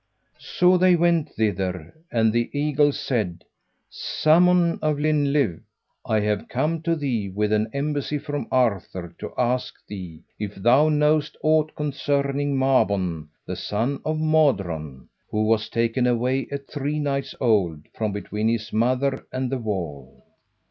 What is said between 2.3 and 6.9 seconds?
the eagle said, "Salmon of Llyn Llyw, I have come